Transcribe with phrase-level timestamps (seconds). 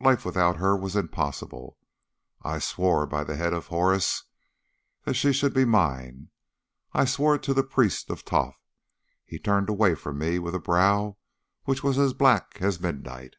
[0.00, 1.76] Life without her was impossible.
[2.44, 4.22] I swore by the head of Horus
[5.02, 6.30] that she should be mine.
[6.94, 8.62] I swore it to the Priest of Thoth.
[9.26, 11.16] He turned away from me with a brow
[11.64, 13.34] which was as black as midnight.